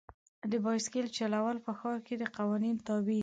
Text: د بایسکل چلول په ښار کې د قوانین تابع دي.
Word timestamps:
د 0.51 0.53
بایسکل 0.65 1.05
چلول 1.17 1.57
په 1.65 1.71
ښار 1.79 1.99
کې 2.07 2.15
د 2.17 2.23
قوانین 2.37 2.75
تابع 2.87 3.05
دي. 3.13 3.19